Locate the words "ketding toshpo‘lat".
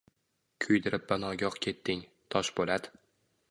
1.67-2.93